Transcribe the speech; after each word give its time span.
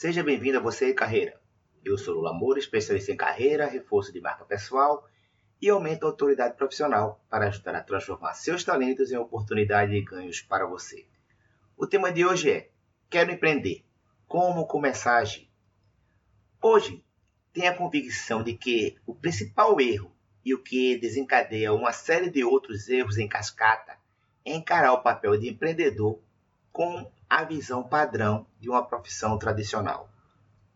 Seja 0.00 0.22
bem-vindo 0.22 0.58
a 0.58 0.60
Você 0.60 0.90
e 0.90 0.94
Carreira. 0.94 1.40
Eu 1.84 1.98
sou 1.98 2.14
Lula 2.14 2.32
Moura, 2.32 2.60
especialista 2.60 3.10
em 3.10 3.16
carreira, 3.16 3.66
reforço 3.66 4.12
de 4.12 4.20
marca 4.20 4.44
pessoal 4.44 5.04
e 5.60 5.68
aumento 5.68 6.04
a 6.04 6.06
autoridade 6.06 6.56
profissional 6.56 7.20
para 7.28 7.48
ajudar 7.48 7.74
a 7.74 7.82
transformar 7.82 8.32
seus 8.34 8.62
talentos 8.62 9.10
em 9.10 9.16
oportunidade 9.16 9.90
de 9.90 10.00
ganhos 10.02 10.40
para 10.40 10.66
você. 10.66 11.04
O 11.76 11.84
tema 11.84 12.12
de 12.12 12.24
hoje 12.24 12.48
é 12.48 12.70
Quero 13.10 13.32
empreender. 13.32 13.84
Como 14.28 14.68
começar 14.68 15.14
a 15.14 15.18
agir? 15.18 15.50
Hoje, 16.62 17.04
tenho 17.52 17.68
a 17.68 17.74
convicção 17.74 18.44
de 18.44 18.54
que 18.54 18.96
o 19.04 19.16
principal 19.16 19.80
erro 19.80 20.14
e 20.44 20.54
o 20.54 20.62
que 20.62 20.96
desencadeia 20.96 21.72
uma 21.72 21.92
série 21.92 22.30
de 22.30 22.44
outros 22.44 22.88
erros 22.88 23.18
em 23.18 23.26
cascata 23.26 23.98
é 24.44 24.54
encarar 24.54 24.92
o 24.92 25.02
papel 25.02 25.36
de 25.36 25.48
empreendedor 25.48 26.22
com 26.78 27.10
a 27.28 27.42
visão 27.42 27.82
padrão 27.82 28.46
de 28.60 28.70
uma 28.70 28.84
profissão 28.86 29.36
tradicional. 29.36 30.08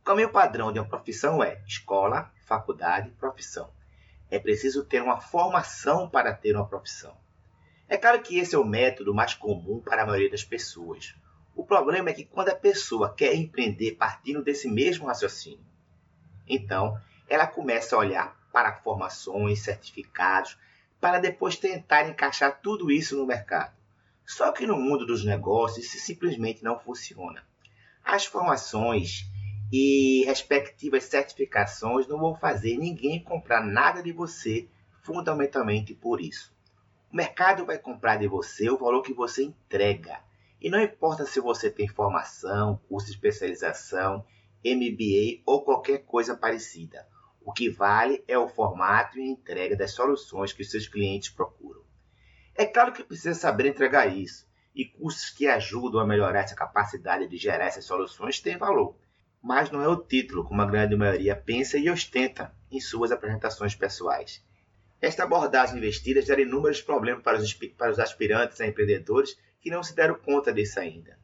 O 0.00 0.04
caminho 0.04 0.28
padrão 0.28 0.72
de 0.72 0.80
uma 0.80 0.88
profissão 0.88 1.40
é 1.40 1.62
escola, 1.68 2.32
faculdade, 2.44 3.12
profissão. 3.12 3.70
É 4.28 4.40
preciso 4.40 4.84
ter 4.84 5.00
uma 5.00 5.20
formação 5.20 6.10
para 6.10 6.34
ter 6.34 6.56
uma 6.56 6.66
profissão. 6.66 7.16
É 7.88 7.96
claro 7.96 8.20
que 8.22 8.40
esse 8.40 8.56
é 8.56 8.58
o 8.58 8.64
método 8.64 9.14
mais 9.14 9.34
comum 9.34 9.80
para 9.80 10.02
a 10.02 10.06
maioria 10.06 10.32
das 10.32 10.42
pessoas. 10.42 11.14
O 11.54 11.64
problema 11.64 12.10
é 12.10 12.12
que 12.12 12.24
quando 12.24 12.48
a 12.48 12.56
pessoa 12.56 13.14
quer 13.14 13.32
empreender 13.32 13.92
partindo 13.92 14.42
desse 14.42 14.68
mesmo 14.68 15.06
raciocínio, 15.06 15.64
então 16.44 17.00
ela 17.28 17.46
começa 17.46 17.94
a 17.94 18.00
olhar 18.00 18.36
para 18.52 18.74
formações, 18.78 19.62
certificados, 19.62 20.58
para 21.00 21.20
depois 21.20 21.54
tentar 21.54 22.08
encaixar 22.08 22.58
tudo 22.60 22.90
isso 22.90 23.16
no 23.16 23.24
mercado. 23.24 23.73
Só 24.26 24.52
que 24.52 24.66
no 24.66 24.76
mundo 24.76 25.04
dos 25.04 25.24
negócios 25.24 25.86
isso 25.86 25.98
simplesmente 25.98 26.64
não 26.64 26.78
funciona. 26.78 27.44
As 28.02 28.24
formações 28.24 29.26
e 29.72 30.24
respectivas 30.24 31.04
certificações 31.04 32.06
não 32.06 32.18
vão 32.18 32.34
fazer 32.34 32.76
ninguém 32.76 33.22
comprar 33.22 33.64
nada 33.64 34.02
de 34.02 34.12
você 34.12 34.68
fundamentalmente 35.02 35.94
por 35.94 36.20
isso. 36.20 36.54
O 37.12 37.16
mercado 37.16 37.64
vai 37.64 37.78
comprar 37.78 38.16
de 38.16 38.26
você 38.26 38.68
o 38.70 38.78
valor 38.78 39.02
que 39.02 39.12
você 39.12 39.44
entrega. 39.44 40.20
E 40.60 40.70
não 40.70 40.80
importa 40.80 41.26
se 41.26 41.40
você 41.40 41.70
tem 41.70 41.86
formação, 41.86 42.80
curso 42.88 43.06
de 43.06 43.12
especialização, 43.12 44.24
MBA 44.64 45.42
ou 45.44 45.62
qualquer 45.62 45.98
coisa 45.98 46.34
parecida. 46.34 47.06
O 47.44 47.52
que 47.52 47.68
vale 47.68 48.24
é 48.26 48.38
o 48.38 48.48
formato 48.48 49.18
e 49.18 49.28
entrega 49.28 49.76
das 49.76 49.92
soluções 49.92 50.52
que 50.52 50.62
os 50.62 50.70
seus 50.70 50.88
clientes 50.88 51.28
procuram. 51.28 51.53
É 52.56 52.64
claro 52.64 52.92
que 52.92 53.02
precisa 53.02 53.34
saber 53.34 53.66
entregar 53.66 54.06
isso, 54.06 54.46
e 54.74 54.84
cursos 54.84 55.30
que 55.30 55.46
ajudam 55.46 56.00
a 56.00 56.06
melhorar 56.06 56.40
essa 56.40 56.54
capacidade 56.54 57.26
de 57.26 57.36
gerar 57.36 57.66
essas 57.66 57.84
soluções 57.84 58.40
têm 58.40 58.56
valor, 58.56 58.96
mas 59.42 59.70
não 59.70 59.82
é 59.82 59.88
o 59.88 59.96
título 59.96 60.44
como 60.44 60.62
a 60.62 60.66
grande 60.66 60.96
maioria 60.96 61.36
pensa 61.36 61.76
e 61.78 61.90
ostenta 61.90 62.54
em 62.70 62.80
suas 62.80 63.12
apresentações 63.12 63.74
pessoais. 63.74 64.44
Esta 65.00 65.24
abordagem 65.24 65.78
investida 65.78 66.22
gera 66.22 66.40
inúmeros 66.40 66.80
problemas 66.80 67.22
para 67.22 67.38
os, 67.38 67.52
para 67.52 67.90
os 67.90 67.98
aspirantes 67.98 68.60
a 68.60 68.66
empreendedores 68.66 69.36
que 69.60 69.70
não 69.70 69.82
se 69.82 69.94
deram 69.94 70.14
conta 70.14 70.52
disso 70.52 70.80
ainda. 70.80 71.18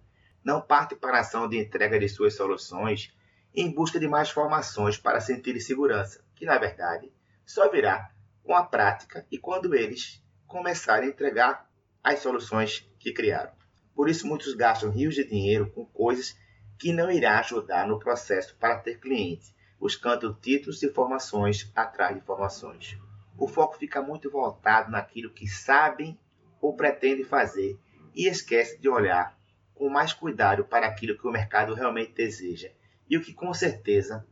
Não 0.44 0.60
partem 0.60 0.98
para 0.98 1.16
a 1.16 1.20
ação 1.20 1.48
de 1.48 1.58
entrega 1.58 1.98
de 1.98 2.08
suas 2.08 2.34
soluções 2.34 3.12
em 3.54 3.72
busca 3.72 3.98
de 3.98 4.06
mais 4.06 4.30
formações 4.30 4.96
para 4.96 5.20
sentir 5.20 5.58
segurança, 5.60 6.24
que 6.34 6.44
na 6.44 6.58
verdade 6.58 7.10
só 7.46 7.70
virá 7.70 8.10
com 8.42 8.54
a 8.54 8.64
prática 8.64 9.26
e 9.30 9.38
quando 9.38 9.74
eles 9.74 10.22
começarem 10.50 11.09
a 11.09 11.12
entregar 11.12 11.71
as 12.03 12.19
soluções 12.19 12.84
que 12.99 13.12
criaram. 13.12 13.53
Por 13.94 14.09
isso, 14.09 14.27
muitos 14.27 14.53
gastam 14.55 14.91
rios 14.91 15.15
de 15.15 15.25
dinheiro 15.25 15.71
com 15.71 15.87
coisas 15.87 16.37
que 16.77 16.93
não 16.93 17.11
irá 17.11 17.38
ajudar 17.38 17.87
no 17.87 18.00
processo 18.00 18.56
para 18.56 18.78
ter 18.78 18.99
clientes, 18.99 19.55
buscando 19.78 20.34
títulos 20.34 20.83
e 20.83 20.93
formações 20.93 21.71
atrás 21.75 22.16
de 22.16 22.22
formações. 22.22 22.99
O 23.38 23.47
foco 23.47 23.78
fica 23.78 24.03
muito 24.03 24.28
voltado 24.28 24.91
naquilo 24.91 25.31
que 25.31 25.47
sabem 25.47 26.19
ou 26.61 26.75
pretendem 26.75 27.25
fazer 27.25 27.78
e 28.15 28.27
esquece 28.27 28.77
de 28.78 28.88
olhar 28.88 29.38
com 29.75 29.88
mais 29.88 30.12
cuidado 30.12 30.65
para 30.65 30.87
aquilo 30.87 31.17
que 31.17 31.28
o 31.28 31.31
mercado 31.31 31.75
realmente 31.75 32.12
deseja 32.12 32.71
e 33.09 33.17
o 33.17 33.22
que 33.22 33.32
com 33.32 33.55
certeza 33.55 34.27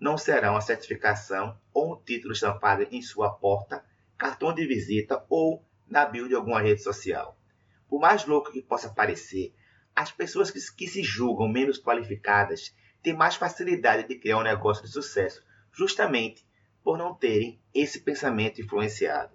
não 0.00 0.18
será 0.18 0.50
uma 0.50 0.60
certificação 0.60 1.56
ou 1.72 1.94
um 1.94 2.02
título 2.02 2.32
estampado 2.32 2.86
em 2.90 3.00
sua 3.00 3.30
porta 3.30 3.84
cartão 4.20 4.52
de 4.52 4.66
visita 4.66 5.24
ou 5.30 5.64
na 5.88 6.04
bio 6.04 6.28
de 6.28 6.34
alguma 6.34 6.60
rede 6.60 6.82
social. 6.82 7.40
Por 7.88 7.98
mais 7.98 8.26
louco 8.26 8.52
que 8.52 8.60
possa 8.60 8.90
parecer, 8.90 9.54
as 9.96 10.12
pessoas 10.12 10.50
que, 10.50 10.60
que 10.76 10.86
se 10.86 11.02
julgam 11.02 11.48
menos 11.48 11.82
qualificadas 11.82 12.76
têm 13.02 13.16
mais 13.16 13.36
facilidade 13.36 14.06
de 14.06 14.16
criar 14.16 14.36
um 14.36 14.42
negócio 14.42 14.84
de 14.84 14.92
sucesso, 14.92 15.42
justamente 15.72 16.46
por 16.84 16.98
não 16.98 17.14
terem 17.14 17.58
esse 17.74 18.00
pensamento 18.00 18.60
influenciado. 18.60 19.32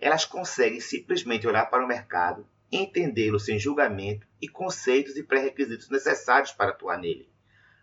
Elas 0.00 0.24
conseguem 0.24 0.80
simplesmente 0.80 1.46
olhar 1.46 1.66
para 1.66 1.84
o 1.84 1.88
mercado, 1.88 2.44
entendê-lo 2.72 3.38
sem 3.38 3.56
julgamento 3.56 4.26
e 4.42 4.48
conceitos 4.48 5.16
e 5.16 5.22
pré-requisitos 5.22 5.88
necessários 5.88 6.50
para 6.50 6.70
atuar 6.70 6.98
nele. 6.98 7.30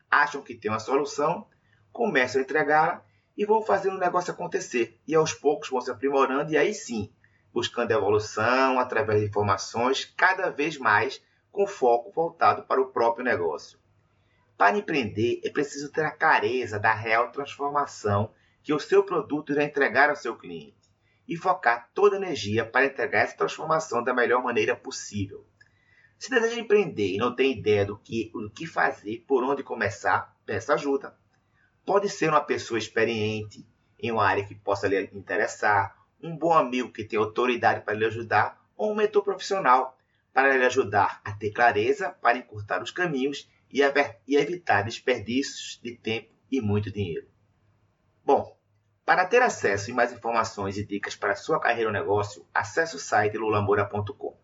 Acham 0.10 0.42
que 0.42 0.56
têm 0.56 0.70
uma 0.70 0.80
solução, 0.80 1.48
começam 1.94 2.42
a 2.42 2.44
entregá-la 2.44 3.06
e 3.38 3.46
vão 3.46 3.62
fazendo 3.62 3.96
o 3.96 4.00
negócio 4.00 4.31
acontecer. 4.31 5.00
E 5.08 5.16
aos 5.16 5.34
poucos 5.34 5.69
vão 5.69 5.81
se 5.81 5.92
aprimorando 5.92 6.52
e 6.52 6.58
aí 6.58 6.74
sim, 6.74 7.12
buscando 7.53 7.92
evolução 7.92 8.80
através 8.80 9.22
de 9.22 9.28
informações 9.28 10.06
cada 10.18 10.50
vez 10.50 10.78
mais 10.78 11.22
com 11.52 11.68
foco 11.68 12.12
voltado 12.12 12.64
para 12.64 12.81
o 12.81 12.88
próprio 12.88 13.25
negócio. 13.25 13.80
Para 14.58 14.78
empreender, 14.78 15.41
é 15.44 15.50
preciso 15.50 15.91
ter 15.91 16.06
a 16.06 16.12
clareza 16.12 16.80
da 16.80 16.94
real 16.94 17.31
transformação 17.31 18.31
que 18.64 18.74
o 18.74 18.80
seu 18.80 19.03
produto 19.03 19.52
irá 19.52 19.64
entregar 19.64 20.09
ao 20.09 20.16
seu 20.16 20.36
cliente 20.36 20.75
e 21.28 21.36
focar 21.36 21.90
toda 21.94 22.16
a 22.16 22.20
energia 22.20 22.66
para 22.66 22.86
entregar 22.86 23.22
essa 23.22 23.38
transformação 23.38 24.03
da 24.03 24.14
melhor 24.14 24.44
maneira 24.44 24.75
possível. 24.75 25.46
Se 26.20 26.30
deseja 26.30 26.59
empreender 26.59 27.16
e 27.16 27.18
não 27.18 27.36
tem 27.36 27.58
ideia 27.58 27.86
do 27.86 27.97
que, 27.97 28.30
do 28.31 28.52
que 28.52 28.68
fazer, 28.68 29.25
por 29.28 29.44
onde 29.44 29.64
começar, 29.64 30.38
peça 30.46 30.75
ajuda. 30.75 31.18
Pode 31.86 32.09
ser 32.09 32.30
uma 32.30 32.42
pessoa 32.42 32.78
experiente 32.78 33.66
em 34.00 34.12
uma 34.12 34.25
área 34.25 34.46
que 34.46 34.56
possa 34.56 34.88
lhe 34.88 35.09
interessar, 35.14 35.96
um 36.22 36.36
bom 36.36 36.53
amigo 36.53 36.92
que 36.92 37.03
tem 37.03 37.18
autoridade 37.18 37.81
para 37.81 37.94
lhe 37.94 38.06
ajudar, 38.06 38.59
ou 38.75 38.92
um 38.92 38.96
mentor 38.96 39.24
profissional 39.24 39.97
para 40.34 40.56
lhe 40.56 40.66
ajudar 40.66 41.22
a 41.24 41.31
ter 41.34 41.52
clareza 41.52 42.09
para 42.09 42.38
encurtar 42.38 42.81
os 42.81 42.91
caminhos 42.91 43.50
e, 43.72 43.81
evitar 44.36 44.84
desperdícios 44.84 45.80
de 45.81 45.96
tempo 45.96 46.31
e 46.52 46.62
muito 46.62 46.91
dinheiro. 46.91 47.28
Bom, 48.24 48.58
para 49.06 49.25
ter 49.25 49.41
acesso 49.41 49.90
e 49.90 49.94
mais 49.94 50.14
informações 50.14 50.78
e 50.78 50.86
dicas 50.86 51.16
para 51.16 51.36
sua 51.36 51.59
carreira 51.59 51.90
ou 51.90 51.94
negócio, 51.94 52.46
acesse 52.53 52.96
o 52.96 53.00
site 53.00 53.38
lulamora.com. 53.38 54.38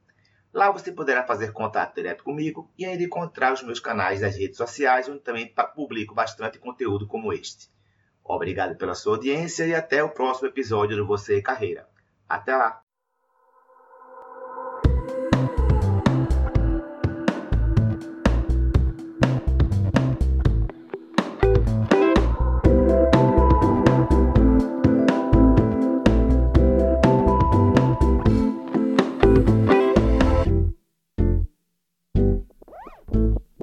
Lá 0.54 0.72
você 0.72 0.92
poderá 0.92 1.24
fazer 1.26 1.52
contato 1.52 1.96
direto 1.96 2.24
comigo 2.24 2.72
e 2.78 2.86
ainda 2.86 3.04
encontrar 3.04 3.54
os 3.54 3.62
meus 3.62 3.80
canais 3.80 4.22
das 4.22 4.36
redes 4.36 4.58
sociais, 4.58 5.08
onde 5.08 5.20
também 5.20 5.54
publico 5.76 6.16
bastante 6.16 6.58
conteúdo 6.58 7.06
como 7.06 7.34
este. 7.34 7.70
Obrigado 8.24 8.76
pela 8.78 8.96
sua 8.96 9.16
audiência 9.16 9.66
e 9.66 9.76
até 9.76 10.04
o 10.04 10.10
próximo 10.10 10.48
episódio 10.48 10.98
do 10.98 11.06
Você 11.06 11.38
e 11.38 11.42
Carreira. 11.42 11.88
Até 12.28 12.56
lá! 12.56 12.87